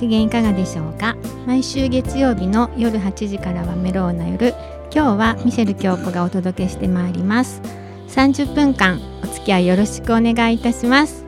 [0.00, 1.14] 機嫌いかがでしょうか？
[1.46, 4.54] 毎週月曜日の夜8時からはメローな夜。
[4.92, 7.60] 今日はミシェル京子がお届けしてまいります。
[8.08, 11.26] 30分間お付き合いよろしくお願いいたします。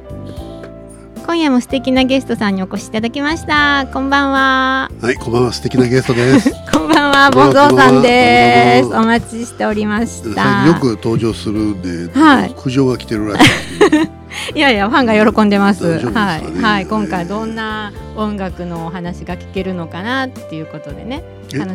[1.26, 3.86] 今夜も素敵なゲストさんにお越しいただきました。
[3.92, 4.90] こんばんは。
[5.00, 6.50] はい、こんばんは、素敵なゲストです。
[6.72, 8.88] こんばんはボンゾーさんです。
[8.88, 10.66] お待ちしておりました。
[10.66, 12.54] よく登場するんで、はい。
[12.56, 13.81] 苦情が来てるらしい。
[14.54, 16.00] いやいやファンが喜んでます。
[16.00, 16.62] すかはねい。
[16.62, 16.86] はい。
[16.86, 21.22] 今回どんな音楽のお話が聞けるのかなっていうことでね。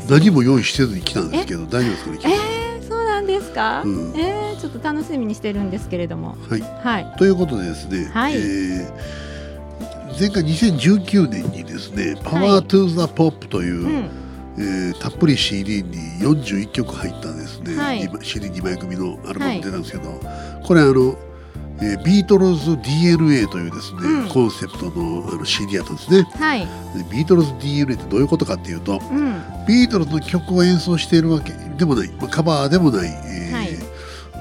[0.10, 2.36] 何も用意せずに来たんですけど、大丈夫ですかね。
[2.80, 3.82] えー、そうなんですか？
[3.86, 4.14] うん。
[4.16, 6.36] えー、ちょっと楽しみにしてるんですけれども。
[6.50, 7.14] はい、はい。
[7.18, 8.34] ということでですね、はい。
[8.36, 9.28] えー
[10.20, 14.10] 前回2019年にですね、パワートゥーザポップという、うん。
[14.58, 18.02] えーたっぷり CD に41曲入ったですね、はい。
[18.02, 20.20] 今 CD2 枚組のアルバム出たんですけど、
[20.66, 21.16] これあの、
[21.82, 24.30] えービートルズ DNA というですね、うん。
[24.30, 26.24] コンセプトのあの CD やったんですね。
[26.34, 26.62] はい。
[26.62, 26.68] で
[27.12, 29.42] ビートルズ DNA ってどういうことかっていうとうん。
[29.68, 33.47] ビートルズの曲を演奏しているわけでもない、まあ、カバーでもない、え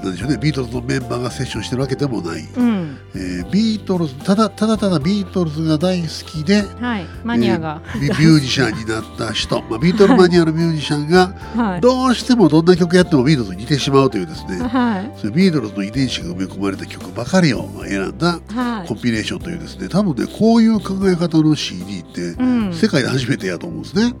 [0.07, 0.37] なんでしょうね。
[0.37, 2.97] ビートルズのメンバーがセッションしてるわけでもない、うん。
[3.15, 7.05] えービートルズただただただビートルズが大好きではい。
[7.23, 11.81] マニアが、ミミュージシャンになった人、 まあ、ビートルマニアのミュージシャンがはい。
[11.81, 14.59] どうしてもどんな曲やってもビートルズに似てしまうというですね。
[14.67, 15.11] はい。
[15.21, 18.87] そビートルズの遺伝子が埋め込まれた曲ばかりを選んだはい。
[18.87, 19.87] コンピレーションというですね。
[19.89, 22.73] 多分ねこういう考え方の CD ってうん。
[22.73, 24.13] 世界で初めてやと思うんですね。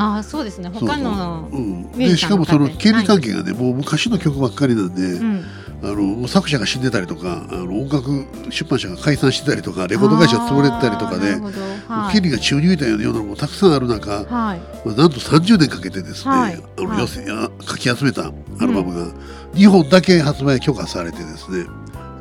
[0.00, 0.70] あーそうですね。
[0.72, 1.58] 他のそう。
[1.58, 2.16] そううん、で。
[2.16, 5.44] しかもその権利関係がね、もう昔の曲ばっかりなんで、うん。
[5.82, 11.36] あのもう作者が死んでたりとかあの音楽出版社が解散してたりとかレコード会社が潰れてたりとかで
[11.88, 12.12] はい。
[12.12, 14.26] 権利が宙に浮いたようなようなのもたくさんある中、はい。
[14.26, 16.62] まあ、なんと30年かけてですね、はい。
[16.76, 17.00] あのはい。
[17.00, 19.10] 寄せや書き集めたアルバムが
[19.54, 21.64] 2本だけ発売許可されてですね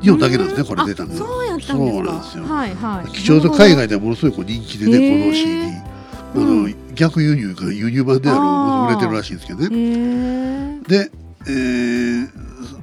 [0.04, 1.78] 2本だけなんですねこれ出たのあそうやったんですか。
[1.78, 2.44] そうなんですよ。
[2.46, 3.12] はいはい。
[3.12, 5.89] 貴重で海外ではものすごいこう人気でね、この CD
[6.36, 10.82] あの、うん逆輸入が輸入版であの売れてるらしいんですけどね。
[10.86, 11.10] で、
[11.48, 12.30] えー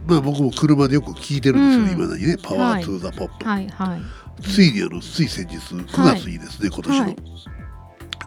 [0.07, 2.03] まあ僕も車でよく聞いてるんですよ、うん。
[2.05, 3.69] 今だにね「パワはいートゥーザポップ、はい。
[3.69, 4.03] はい。
[4.43, 7.17] ついにあのつい先日9月にですね、今年の、はい。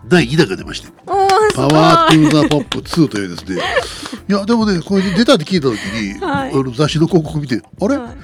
[0.08, 0.90] 第2弾が出まして。
[1.08, 3.62] おー「パワートゥーザポップ2」というですね。
[4.30, 6.52] いやでもねこれ出たって聞いた時に、はい。
[6.52, 8.18] あの雑誌の広告見てあれ、はい。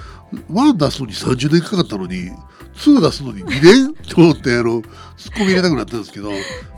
[0.52, 2.30] 1出すのに30年かかったのに
[2.76, 4.82] 2出すのに2年と思ってあの
[5.18, 6.30] ツッコミ入れたくなったんですけど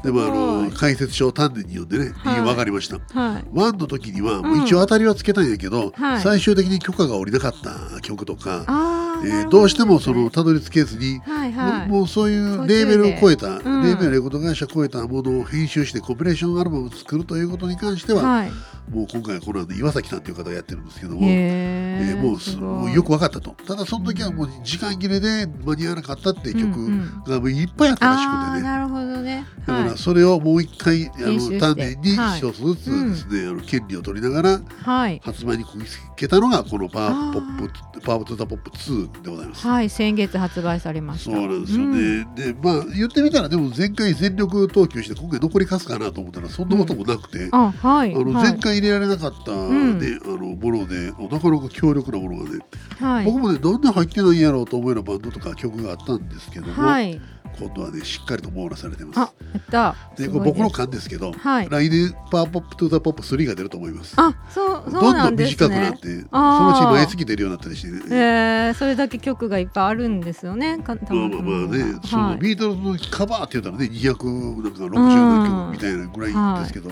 [0.03, 0.71] でもあの、はい。
[0.71, 2.41] 解説書を丹念に読んでね、はい。
[2.41, 2.97] 分かりました。
[3.19, 3.45] はい。
[3.51, 6.21] ワンの時にはもう一応当たりはつけたんやけど、はい。
[6.21, 11.87] 最終的に許可が下りなかった曲とか、あーえーどうしてもそのたどり着けずに、はいはい。
[11.89, 13.63] もうもうそういうレーベルを超えた、ん。
[13.63, 18.51] レーベルレコード会社を超えたものを編集してコンピレーションアルバムを作るということに関しては、はい。
[18.91, 21.21] もう今回この後岩崎さんという方がやってるんですけども。
[21.23, 23.51] へえーもうよく分かったと。
[23.65, 29.45] ただその時はもう時間切れで間に合わなかったっていう曲がいっぱいあったらしあくてね、ーなるほどね。
[29.65, 29.89] だかはい。
[29.89, 32.39] らそれをもう一回あの丹念にはい。
[32.39, 35.21] 一つずつですね、あの権利を取りながらはい。
[35.23, 39.67] 発売にこぎつけたのがこのパワーポップパワートゥザポップ2でございます。
[39.67, 41.31] はい先月発売されました。
[41.31, 42.35] そうなんですよね、うん。
[42.35, 48.13] でまあ言ってみたらでも前回全力投球して今回残りかすかなと思ったらそんなこともなくて、あはい。
[48.13, 48.51] あのはい。
[48.51, 49.99] 前回入れられなかった、ん。
[49.99, 52.59] ねあのものでなかなか強力なものがね、
[52.99, 53.25] はい。
[53.25, 57.19] 僕もねなんで入ってないんやろうと思うようなバンドとか曲があったんですけども、はい。
[57.59, 59.19] 今度はねしっかりと網羅されてます。
[59.19, 59.95] あ。
[60.15, 61.69] ですこれ僕の勘ですけど、はい。
[61.69, 64.13] 来年パワーポップトゥザポップ3が出ると思います。
[64.17, 68.01] あそうそどどんうんなんです短くなっねて、そのうち毎月出るようになったりしてね。
[68.09, 76.91] えー、それだけ曲がいっぱいあるんですよねまあまあまあね、そのはいビートルズのカバーって言ったらね260なんか60何曲みたいなぐらいですけど、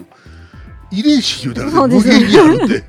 [0.91, 2.83] 遺伝子言うたらね無限にある んで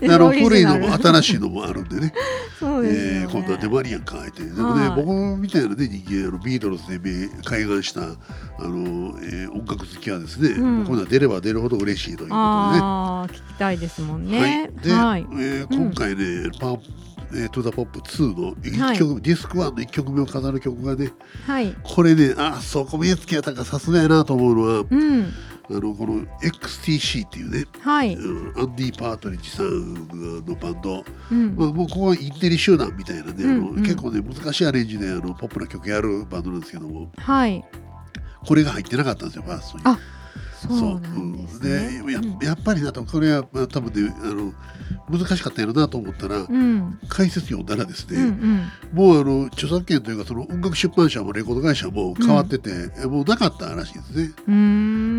[0.00, 2.12] であの古いのも新しいのもあるんでね。
[2.58, 5.02] そうでね、えー、今度はデマリアンかってでもね、はい。
[5.04, 8.06] 僕みたいなね人間あのビートルズで目開眼したあ
[8.60, 10.84] の、えー音楽好きはですね、うん。
[10.84, 12.34] 今度は出れば出るほど嬉しいということでね。
[12.34, 14.40] ああ聞きたいですもんね。
[14.40, 15.26] はい、で、はい。
[15.38, 16.80] えー今回ね、パワー
[17.34, 21.12] えー、トゥザポップ2の1曲、ディスク1の1曲目を飾る曲がね
[21.46, 21.74] はい。
[21.82, 25.32] これねあそこ目つけやったかさすがやなと思うのはうん
[25.74, 29.94] あのこの XTC っていうね、はい、うん、アンディ・パートリッジさん
[30.44, 31.56] のバンド、うん。
[31.56, 33.76] まあ、もうここはインテリ集団みたいなね、あのうん。
[33.76, 37.10] うん結構ね難しいアレンジであのポップな曲やるバンドなんですけども。
[37.16, 37.64] はい。
[38.46, 39.84] これが入ってなかったんですよファーストに。
[39.86, 39.98] あ
[40.68, 42.12] そうですね。
[42.12, 44.52] ややっぱりなとこれは、まあ、多分ねあの
[45.10, 46.98] 難しかったやろなと思ったら、うん。
[47.08, 48.70] 解説読んだらですね、うんうん。
[48.92, 52.70] もうあの著作権というかその音楽出版社もレコード会社も変わってて、
[53.06, 54.32] もうなかったらしいですね。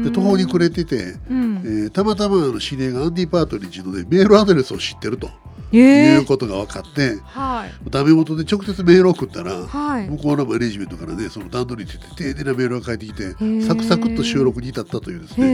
[0.03, 1.61] で途方に暮れてて、うん。
[1.65, 5.29] えーたまたまあの知り合いがアンディ・パートリッジの、ね、メールアドレスを知ってると。
[5.75, 7.89] えいうことが分かって、はい。
[7.89, 10.07] ダメ元で直接メールを送ったら、はい。
[10.07, 13.65] 向こうのマネジメントからねその段取りについて丁寧なメールが返ってきてー。
[13.65, 15.47] サクサクっと収録に至ったというですへね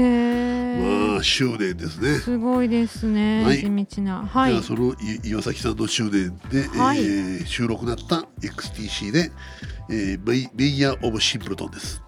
[0.81, 2.15] え、まあ執念ですね。
[2.15, 3.59] すごいですね、はい。
[3.59, 4.25] 地道な。
[4.25, 4.51] はい。
[4.51, 6.99] じゃあそのい岩崎さんの執念で、はい。
[6.99, 9.31] えー収録なった XTC で、
[9.89, 12.01] えー、 Mayor of Simpleton です。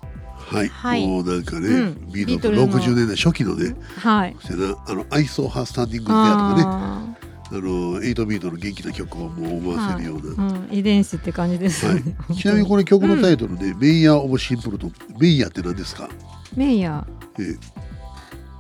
[0.51, 1.07] はい、はい。
[1.07, 2.12] もうなんかね、うん。
[2.12, 4.36] ビートルズビートルズの60年代初期のね、はい。
[4.42, 6.63] そしてなあの「I Saw Her Standing There」とかね。
[6.65, 7.15] あ
[7.53, 10.21] あの8ビートの元気な曲をもう思わせるような。
[10.21, 16.07] ーうん、遺伝子って感じですよね、はい、ちなみにこれ曲のタイトルで、 Mayor of Simpleton Mayor って何ですか、
[16.56, 17.06] Mayor
[17.38, 17.59] えーー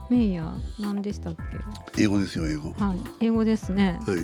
[0.09, 0.81] Mayor。
[0.81, 1.35] 何でしたっ
[1.95, 2.03] け？
[2.03, 2.73] 英語ですよ英語。
[2.77, 2.97] はい。
[3.21, 3.97] 英語ですね。
[4.05, 4.17] はい、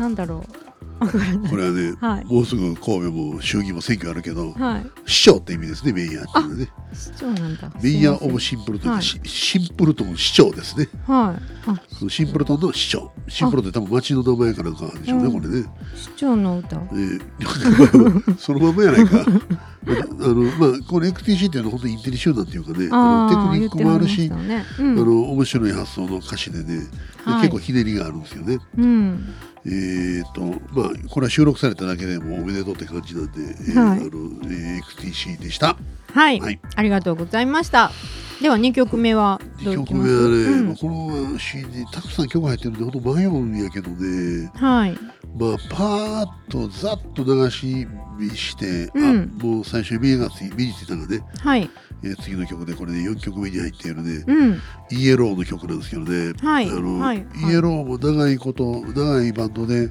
[0.00, 0.65] なんだろう
[0.98, 2.24] これはね、はい。
[2.24, 4.86] もうすぐ神戸も衆議院も選挙あるけど、はい。
[5.04, 6.68] 市長って意味ですねメイヤーっていうのはね。
[6.94, 7.70] 市長なんだ。
[7.82, 9.02] メイヤー・オブ・市シンプルトン、はい。
[9.02, 10.88] シシンプルトン市長ですね。
[11.06, 11.42] はい。
[11.66, 11.82] あ。
[11.98, 13.12] そのシンプルトンの市長。
[13.28, 15.66] シンプルトンって多分町の名前かなんかでしょうね、うんこれね。
[15.94, 16.76] 市長の歌。
[16.76, 19.24] えー そのまんまやないか。
[19.26, 24.64] あのまあこの XTC っていうのは本当にインテリ集団っていうかね、ああのテクニックもあるし、ね。
[24.78, 26.86] うあんの面白い発想の歌詞でね、
[27.24, 28.58] 結構ひねりがあるんですよね。
[28.78, 29.34] うん
[29.66, 30.42] えーと
[30.72, 34.06] まあこれは収録されただけでもおめでとうって感じなんで、えーはいあの
[34.44, 35.76] えー XTC でした。
[36.16, 36.60] はい、はい。
[36.74, 37.92] ありがとうございました。
[38.40, 40.08] では二曲目はどういきます？
[40.08, 40.76] 曲目はね、うん。
[40.76, 44.50] この CD たくさん曲入ってるんで本当迷うんやけどね。
[44.54, 44.98] はい。
[45.38, 47.86] まあ、パーッとざっと流し
[48.18, 49.38] 見して、うん。
[49.40, 51.70] あもう最初に目がつい目についたのがね、はい。
[52.02, 54.60] えー次の曲でこれね4曲目に入っているね、うん。
[54.90, 56.70] イエローの曲なんですけどね、はい。
[56.70, 57.18] あのはい。
[57.18, 59.88] イエローも長いこと長いバンドで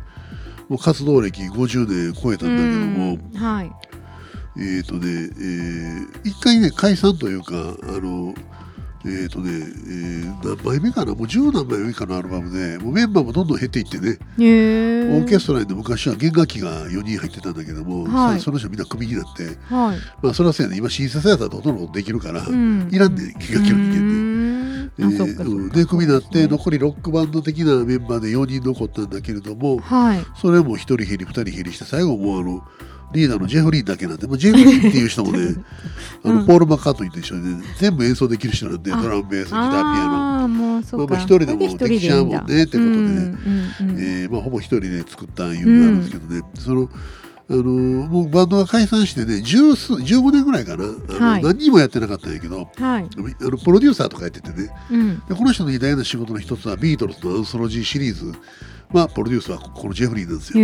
[0.70, 3.40] もう活動歴50年超えたんだけども、うん。
[3.40, 3.72] はい
[4.58, 8.34] えっ、とね、えー一回ね解散というかあの
[9.06, 18.40] えっ、とね、えー何枚目かなもう10何枚目かのアルバムでもうメンバーもどんどん減っていってね、オーケストラに昔は弦楽器が4人入ってたんだけども、はい。
[18.40, 19.46] さその人みんなクビになって。
[19.74, 20.00] はい。
[20.22, 22.90] まあそれはそうやね今シンセサイザーとほとんどできるから、うん。
[22.92, 23.34] いらんねん。
[23.38, 24.26] 弦楽器の人間
[24.98, 30.26] でクビになって残りロックバンド的なメンバーで4人残ったんだけれどもはい。
[30.36, 32.64] それも1人減り2人減りして最後もうあの
[33.16, 35.56] リーダーのジェフリーだけなんで、まあ、ジェフリーっていう人もね
[36.24, 42.96] あの、うんポール・マッカートニーと一緒にね全部演奏できる人なんであドラムベースギターピアノ、まあまあ一人でもできちゃうもんねってことで
[43.98, 46.90] えーまあ、ほぼ1人で作ったいうのがあるんですけどね、その
[47.48, 50.86] あのもうバンドが解散してね十数15年ぐらいかな。
[50.86, 51.44] あの、はい。
[51.44, 52.72] 何人もやってなかったんやけどはい。
[52.76, 54.72] あのプロデューサーとかやっててね。
[54.92, 55.20] うん。
[55.28, 58.34] でこの人の偉大な仕事の一つはビートルズのアンソロジーシリーズ。
[58.92, 60.60] まあプロデュースはこのジェフリーなんですよ。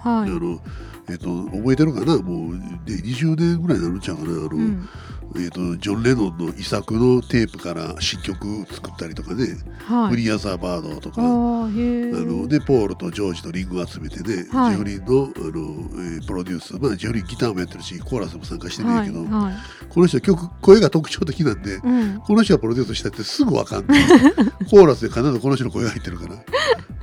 [0.00, 0.30] はい。
[0.30, 0.60] あの
[1.08, 2.18] えっと覚えてるかな？
[2.18, 4.28] もうで20年ぐらいになるんちゃうかな？
[4.30, 4.88] あの、うん。
[5.36, 9.46] えっとジョン・レノンの遺作のテープから新曲作ったりとかね
[9.86, 10.10] 「はい。
[10.10, 11.22] フリー・アザー・バード」とか。
[11.22, 14.76] あのでポールとジョージとリングを集めてね、はい。
[14.76, 19.54] ジェフリーのあの、えープロデュース、まあ、ジェフリーギターもやってるしコーラスも参加してるんやはいけど、はい
[19.88, 22.20] この人は曲声が特徴的なんで、うん。
[22.20, 24.02] この人がプロデュースしたってすぐ分かんない。
[24.70, 26.34] コーラスで必ずこの人の声が入ってるから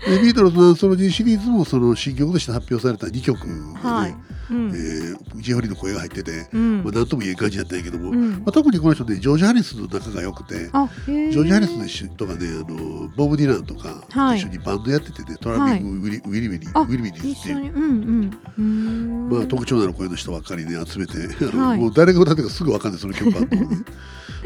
[0.05, 4.15] でビートルズのアンソロジーシリーズもその新曲として発表された2曲がね、はい。
[4.49, 4.69] うん。
[4.69, 6.83] えージェフリーの声が入ってて、うん。
[6.83, 8.31] まあ、何とも言えん感じだったんやけども、うん。
[8.31, 14.39] まあ、特にこの人ねジョージ・ハリスの仲が良くてジョージ・ハリスの人がねあのボブ・ディランとかはい。
[14.39, 17.57] 一緒にバンドやっててね、トラビング・ウィリウィリウィリあウィリウィリっていう。
[17.75, 19.29] うんうん。
[19.29, 21.17] まあ、特徴のある声の人ばっかりね集めて、
[21.57, 21.79] はい。
[21.79, 23.77] もう誰が歌ってるかすぐ分かんないその曲あってもね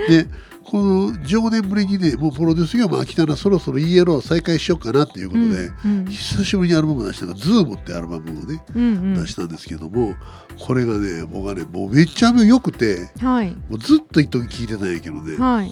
[0.07, 0.27] で
[0.71, 9.13] この15年ぶりにねもうプロデュース業も飽きたらそろそろ ELO を再開しようかなっていうことで、うん久しぶりにアルバムを出したのが「ズームってアルバムをねうんうん。
[9.15, 10.15] 出したんですけども
[10.57, 13.51] これがね僕はねもうめちゃめちゃ良くてはい。
[13.51, 15.71] もうずっと一時聴いてたんやけどねはい。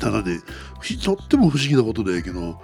[0.00, 0.40] ただね
[0.80, 2.60] ふとっても不思議なことなんやけど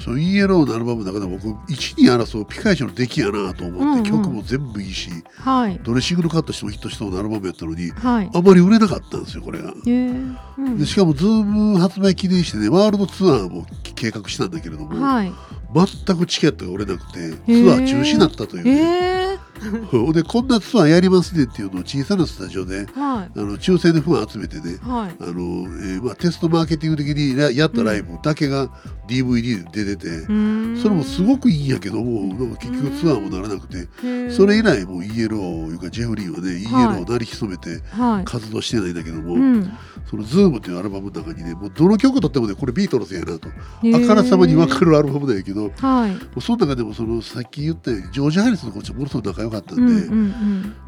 [0.00, 4.24] その ELO のアルバムの中で僕一二争うピカイチの出来やなと思って、うんうん。
[4.24, 5.78] 曲も全部いいしはい。
[5.82, 9.70] どれシングルカットしてもヒットしそうなアルバムやったのにはいあまり売れなかったんですよこれが。
[9.70, 10.10] へえ。
[10.58, 10.78] うん。
[10.78, 15.32] でしかもズーム発売記念してねワールドツアーも計画したんだけれども、はい。
[15.74, 19.38] 全くチケットが売れなくてツーアー中止になったという、へね、え
[20.12, 22.86] でこんなツアーやりますねっていうのを小さなスタジオではい。
[22.94, 25.16] あの抽選でファン集めてねはい。
[25.20, 28.68] あの、えーまあ、テストマーケティング的にややったライブだけが
[29.08, 30.82] DVD で出てて、うーん。
[30.82, 33.86] それもすごくいいんやけどもなんか結局ツアーもならなくて、へ
[34.26, 38.24] えそれ以来もう ELO いうかジェフリーはね ELO を鳴り潜めてはい。
[38.24, 39.70] 活動してないんだけども、うん。
[40.10, 43.48] その Zoom っていうアルバムの中にねもうどの曲とってもねこれビートルズやなと
[43.94, 46.16] あからさまに分かるアルバムなんやけどもはい。
[46.36, 50.10] うその中でもそのさっき言ったようにジョージ・ハリスのこっちものすごく仲良かったんで、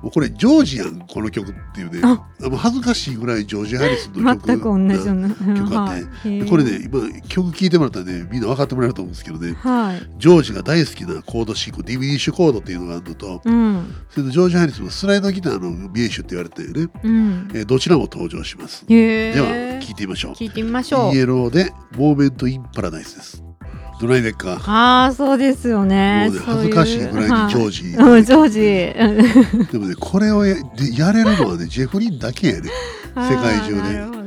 [0.03, 2.27] もうこれジョージアンこの曲っていうねあ。
[2.43, 4.47] あの恥ずかしいぐらいジョージ・ハリスンの曲。
[4.47, 6.29] 全く同じような曲あって。
[6.29, 6.49] はい。
[6.49, 10.03] これね今曲聴いてもらったらねみんな分かってもらえると思うんですけどねはい。
[10.19, 13.95] ジョージが大好きなコード進行ディミニッシュコードっていうのがあるのとうん。
[14.11, 17.49] それとジョージ・ハリスンはスライドギターの名手って言われてね、うん。
[17.55, 18.87] えーどちらも登場します。
[18.87, 20.33] では聴いてみましょう。
[20.33, 21.15] 聞いてみましょう。
[21.15, 23.43] イ ELOで Moment in Paradise です
[24.01, 24.71] ドライベッカー。
[24.71, 26.31] ああそうですよね。
[26.45, 27.97] 恥ずかしいぐらいにジョージ。
[27.97, 29.67] は いうんジョージ。
[29.73, 32.71] でもねこれをやでやれるのはねジェフ・リンだけやね
[33.15, 34.21] 世界中で。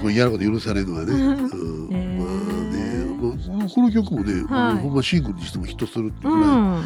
[0.00, 1.88] これやること許されるのはね、 うん。
[2.18, 4.42] まあね、まあ、この曲もね、
[4.80, 6.84] ほんまシングルにしてもヒットするっていううぐらい、ん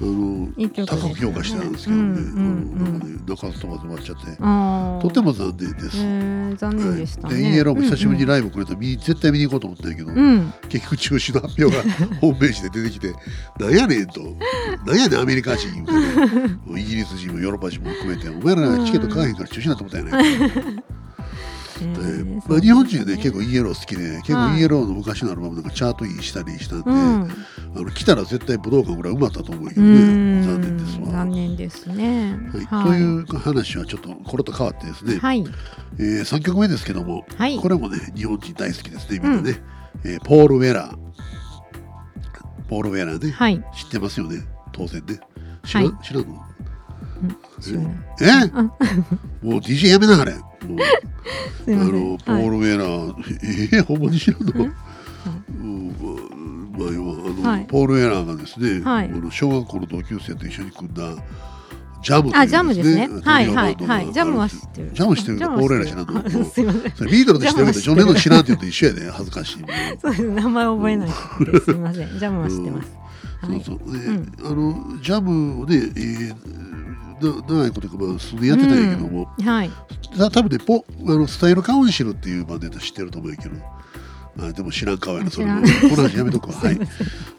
[0.00, 0.48] あの
[0.86, 5.96] 高く評価してたんですけどね、うんうんうんなんかね中津飛ばず終わっちゃって、とても残念です。
[6.58, 10.52] 残念でしたね、イエローも久しぶりにイライブくれたら見に絶対見に行こうと思ったけど、うん。
[10.68, 11.82] 結局中止の発表が
[12.20, 13.14] ホームページで出てきて
[13.60, 14.20] なんやねんと。
[14.86, 15.72] なんやねんアメリカ人。
[15.72, 20.82] 言うてねもうイギリス人もヨーロッパ人も含めてお前らチケット買わへんから中止になって思ったやな
[21.82, 27.30] いか、へえーーまあ、日本人はね結構イエロー好きで結はい構イエローの昔のアルバムなんかチャートインしたりしたんで、うん。
[27.74, 30.42] あの来たら絶対武道館ぐらい埋まったと思うけうどねん。
[30.44, 31.06] 残念ですわ。
[31.12, 32.38] 残念ですね。
[32.70, 32.90] はい。
[32.90, 35.44] という話はちょっとこれと変わってですね、はい。
[35.98, 37.58] えー、3曲目ですけども、はい。
[37.58, 39.62] これもね日本人大好きですねみんなね、
[40.04, 40.96] えーポール・ウェラー。
[42.68, 43.62] ポール・ウェラーね、はい。
[43.74, 44.42] 知ってますよね？
[44.72, 45.20] 当然ね。
[45.64, 46.42] 知らん、は知らんの？
[47.60, 48.26] 知らないえ？
[48.52, 50.32] もう DJ やめなはれ。
[50.34, 50.78] もう
[51.64, 51.90] すいません。
[51.90, 53.14] あのポール・ウェラー、
[53.74, 55.96] えー、ほんまに知らんの、うん。
[56.72, 57.66] まあ要はあの、はい。
[57.66, 59.06] ポール・ウェラーがですね、はい。
[59.06, 61.14] あの小学校の同級生と一緒に組んだ
[62.02, 63.08] ジャムというあジャムですね。
[63.22, 64.12] はいはいはい。
[64.12, 64.90] ジャムは知ってる。
[64.92, 66.82] ジャム知ってるポール・ウェラー知らんのあすいません。
[66.82, 69.64] ビートルズ知ってるけどジョン・レノンジ知らんって言うと一緒やで恥ずかしい。
[70.00, 70.22] そうです。
[70.22, 72.08] 名前覚えないすみません。
[72.18, 72.90] ジャムは知ってます、
[73.40, 73.62] はい。
[73.62, 74.32] そうそう、ねうん。
[74.44, 76.72] あのジャムをね、えー
[77.22, 79.70] な長いことか、まあ、数年やってたんやけども、はい。
[80.18, 83.54] た多分ねポあのスタイルカウンシルっていうバンドや知ってると思うけど。
[84.38, 85.60] あでも知らん顔やなそれも。
[85.60, 86.54] この話やめとくわ。
[86.58, 86.80] はい。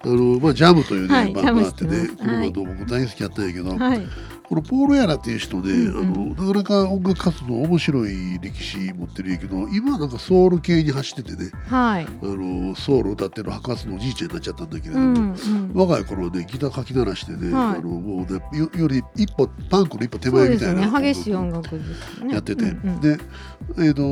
[0.04, 1.34] あのまあジャムというね、はい。
[1.34, 4.08] バンドがあってねこのバンド僕大好きやったんやけど、はい
[4.48, 6.36] このポール・ヤラっていう人ね、うんうん。
[6.36, 12.06] あのなかなか音楽活動面白い歴史持ってるんやけど今はなんかソウル系に走っててねはい。
[12.06, 15.72] あのソウル歌ってる白髪のおじいちゃんになっちゃったんだけれども、うんうん。
[15.74, 17.78] 若い頃はねギターかき鳴らしてね、はい。
[17.78, 20.92] あのもうねよより一歩パンクの一歩手前みたいですよね。
[20.92, 22.34] な激しい音楽ですよね。
[22.34, 23.02] やってて、うんうん。
[23.02, 23.18] で
[23.78, 24.04] えー、と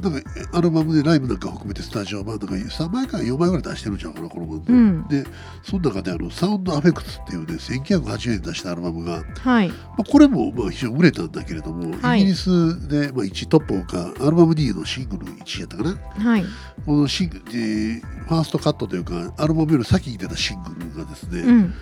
[0.00, 5.08] なんかアルバムでライブなんか含めてスタジオ版なんか3枚から4枚ぐらい出してるんちゃうかなこのバンド、うん。
[5.08, 5.24] で
[5.62, 12.22] その中であのサウンドアフェクツっていうね1980年に出したアルバムが、はいまあ、これもまあ非常に売れたんだけれども、はい。
[12.22, 16.30] イギリスでまあ1トップかアルバム D のシングル1位やったかな。
[16.30, 16.44] はい。
[16.84, 21.74] このシングル、えーファーストカットというかアルバムより先に出たシングルがですね、うん。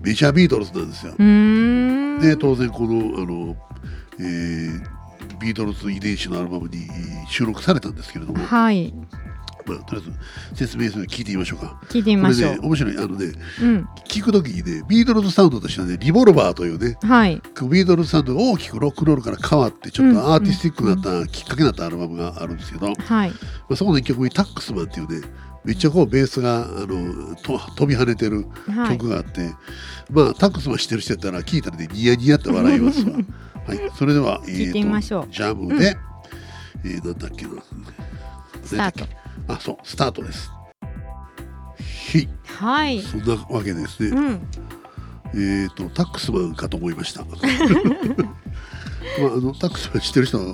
[0.00, 1.12] メジャービートルズなんですよ。
[2.20, 3.56] で当然このあの、
[4.18, 5.00] えー
[5.40, 6.86] ビートルズ遺伝子のアルバムに
[7.28, 8.92] 収録されたんですけれども、はい
[9.66, 10.08] まあ、とりあ
[10.52, 11.80] えず説明するの聞いてみましょうか。
[11.88, 12.52] 聞いてみましょう。
[12.52, 12.96] ね面白い。
[12.98, 13.88] あのねうん。
[14.08, 17.36] 聞く時にねビートルズサウンドとしてはねリボルバーというねはい。
[17.68, 20.14] ビートルズサウンドが大きくロックンロールから変わってちょっうん。
[20.14, 23.32] とアーティスティックになったきっかけになったアルバムがあるんですけど、まはい。
[23.70, 25.26] あ、そこの一曲にタックスマンっていうね
[25.64, 28.96] めっちゃこうベースがあのと飛び跳ねてるはい。
[28.98, 29.50] 曲があって、
[30.10, 33.12] まあタックスマン知ってる人やったら聞いたらねニヤニヤって笑いますわ。
[33.66, 35.32] はい、それでは、え聞いてみましょう。
[35.32, 35.94] ジャムで、
[36.82, 37.50] えーなんだっけな。
[38.64, 39.06] スタート
[39.48, 40.50] あ、そう、スタートです。
[42.12, 43.02] はい、はい。
[43.02, 45.62] そんなわけでですね、うん。
[45.62, 47.24] えっ、と、タックスマンかと思いました。
[49.18, 50.44] まあ、あのタックスマン知ってる人は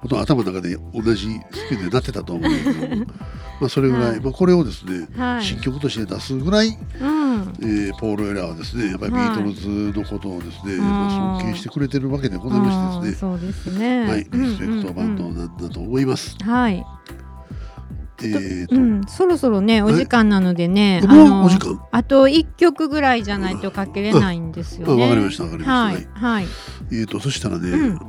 [0.00, 3.06] ほとんど頭の中で同じスピードでなってたと思うんだけども。
[3.60, 4.20] まあそれぐらい、はい。
[4.20, 5.44] まあ、これをですね、はい。
[5.44, 7.52] 新曲として出すぐらい、うん。
[7.60, 9.28] えーポール・エラーはですねやっぱりビはい。
[9.30, 10.78] ートルズのことをですね、ん。
[10.78, 13.18] まあ尊敬してくれてるわけでございましてですね。
[13.20, 14.08] そうですね。
[14.08, 16.36] はい、リスペクトバンドうんうんなんだと思います。
[16.40, 16.84] うんはい
[18.22, 25.04] えーと、うん、そろそろねお時間なのでね、もうのあと一曲ぐらいじゃないとかけれないんですよね。
[25.04, 26.46] あわかりましたわかりまはいしたはい。
[26.92, 27.94] えーとそしたらね、うん。
[27.94, 28.00] ま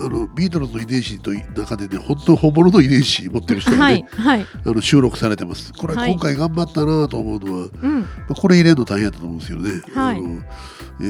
[0.00, 4.42] ああのビートルズの遺伝子と中でね本当本物の遺伝子持ってる人がはね、いはい。
[4.42, 5.72] あの収録されてます。
[5.72, 6.12] これはい。
[6.12, 8.00] 今回頑張ったなと思うのは、うん。
[8.00, 9.70] まあこれ入れるの大変だと思うんですよね。
[9.94, 10.18] はい。
[10.18, 10.42] あの
[10.98, 11.04] え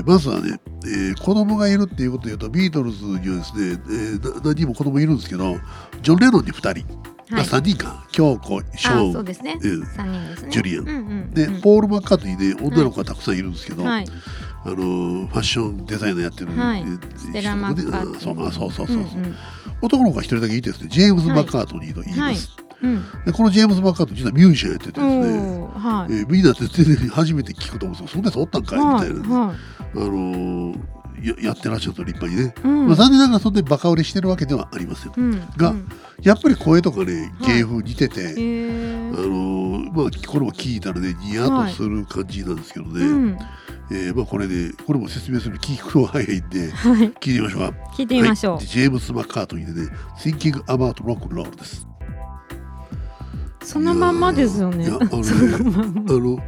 [0.00, 5.56] ーまずはね、えー子供がいるっていうことで言うとビートルズにはですね、えーな何人も子供いるんですけど
[6.02, 7.44] ジョン・レノンに2人、まあ、はい。
[7.44, 9.58] 3人か京子シあョーンそうですね。
[9.60, 10.50] うん三人ですね。
[10.50, 11.30] ジュリアン。
[11.32, 14.06] で、うんポール・マッカートニーで女の子がたくさんいるんですけど、はい。
[14.64, 16.80] あのファッションデザイナーやってる、はい。
[16.80, 18.18] えーステラマッカートニー。
[18.18, 18.96] 人がねあそうあそうそう。
[19.82, 22.16] 男の子が一人だけいてですねジェームズ・マッカートニーと言い。
[22.16, 22.50] ます、
[22.82, 23.02] うん。
[23.26, 26.12] でこのジェームズ・マッカート実はミュージシャンやっててですね、はい。
[26.12, 28.14] えーみんなで初めて聞くと思うんですよ。
[28.14, 28.78] そんなやつおったんかい
[29.10, 29.54] みたいなあ
[29.94, 30.78] のー
[31.24, 32.86] ややってらっしゃると立派にね、うん。
[32.86, 35.40] まあ、残念ながらそんなにバカ売れしてるわけではありません、うん。
[35.56, 35.88] がうん。
[36.22, 37.56] やっぱり声とかねはい。
[37.58, 43.38] 芸風似てて、へあーのーまあこれも聞いたらねニヤッとする感じなんですけどね、うん
[43.90, 47.10] えーまあ、これねこれも説明する聞くのは早いんではい。
[47.12, 47.78] 聞いてみましょうか。
[47.94, 48.56] 聞いてみましょう。
[48.56, 49.88] はい、ジェームス・マッカートニーでね
[50.18, 51.86] 「Thinking About Rock and Roll」です。
[53.62, 54.86] そのまんまですよね。
[54.86, 56.00] あのね そのまんま。
[56.08, 56.38] あの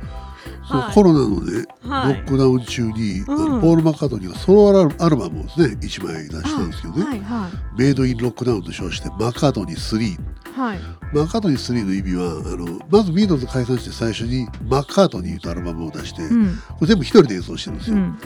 [0.62, 0.95] はい。
[0.95, 1.64] コロナのね、
[2.00, 2.14] はい。
[2.14, 3.52] ロックダウン中に、あうん。
[3.52, 5.66] のポール・マッカートニーがソロアルバムをですね。
[5.80, 10.18] 1枚出したんですけどね、はいは Made in Rockdown と称してマッカートニー3い
[10.54, 10.78] はい。
[11.12, 16.56] マッカートニー3の意味はあのまずビートルズ解散して最初にマッカートニーというアルバムを出して、うん。
[16.56, 18.18] これ全部一人で演奏してるんですよ、うん。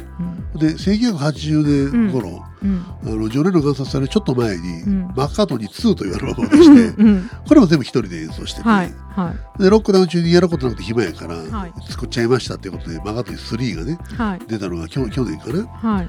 [0.58, 2.84] で1980年頃、うん。
[3.02, 5.00] あのジョネのが殺されるちょっと前に、うん。
[5.16, 7.30] マッカートニー2というアルバムを出して、 うん。
[7.46, 8.94] これも全部一人で演奏してて、はい。
[9.10, 11.72] はでロックダウン中にやることなくて暇やから、はい。
[11.88, 14.40] 作っちゃいましたっていうことでマッカートニー3がねいはい。
[14.46, 15.66] 出たのが去去年かな。
[15.66, 16.08] はい。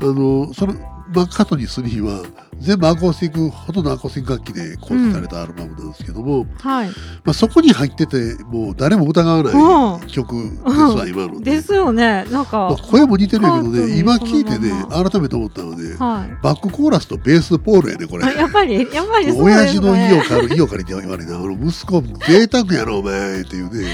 [0.00, 2.22] あのそのマッカートニー3は
[2.58, 6.88] 全部アコースティックほとんどアコースティック楽器で構成されたアルバムなんですけども、はい。
[6.88, 6.94] ま
[7.30, 12.24] あ、そこに入っててもう誰も疑わない曲ですわ、今のねですよね。
[12.24, 16.42] なんまあ、か声も似てるけどね今聞いてね改めて思ったのはねはい。
[16.42, 18.24] バックコーラスとベースポールやねこれ。
[18.24, 20.08] あやっぱりやっぱりそう親父ですね。
[20.10, 23.88] の意を借り意を借りて言われなあの息子贅沢やろお前っていうね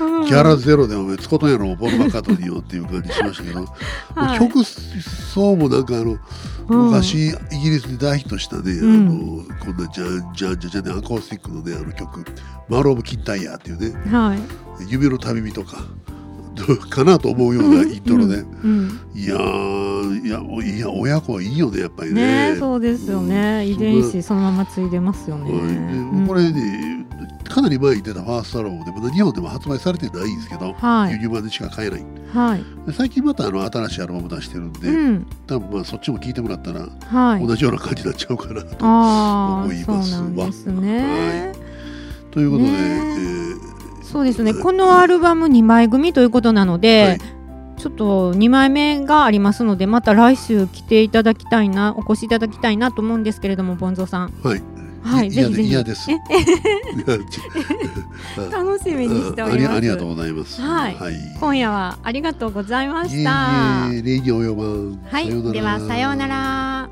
[0.00, 0.24] うん。
[0.26, 3.64] ギャラゼロでお前つことんやろボルバカトニーよっていう感じしましたけど、
[4.14, 4.38] はい。
[4.38, 6.18] 曲奏もなんかあのうん
[6.68, 8.78] 昔イギリスで大ヒットしたね、ん。
[8.80, 12.24] あのこんなじゃんじゃんじゃんじゃんねアコースティックのねあの曲
[12.68, 14.10] 「マローブ・キンタイヤー」っていうね。
[14.10, 14.38] はい。
[14.88, 15.78] 夢の旅人か。
[16.66, 19.00] ど うかなと思うようなイントロで、うん。
[19.14, 22.52] いやーいやおいや親子はいいよねやっぱりね。
[22.52, 23.64] ねそうですよね。
[23.64, 26.26] 遺伝子そのまま継いでますよね。
[26.26, 26.97] これね
[27.58, 31.12] かなり前に出たファーストアルバムでまだ日本でも発売されてないんですけど、はい。
[31.14, 32.04] 輸入版でしか買えない。
[32.32, 32.86] はい。
[32.86, 35.26] で最近またあの新しいアルバム出してるんで、うん。
[35.48, 37.44] 多分まあそっちも聞いてもらったらはい。
[37.44, 38.84] 同じような感じになっちゃうかなと。
[38.84, 40.20] 思いますわ。
[40.20, 41.52] なんですね。
[42.30, 42.78] ということで、ね。
[44.02, 44.54] えそうですね。
[44.54, 47.20] このアルバム2枚組ということなので、はい。
[47.76, 54.28] ちょっと2枚目がありますのでまた来週来ていただきたいなお越しいただきたいなと思うんですけれどもボンゾーさん。
[54.28, 54.62] ーはい、
[55.02, 56.10] はいい嫌で嫌です。
[58.50, 60.60] 楽しみにしておありますりありがとうございます。
[60.60, 60.96] はい
[61.40, 64.98] 今夜はありがとうございまいえいしたえ礼に及ばん。
[65.10, 66.90] はいではさようなら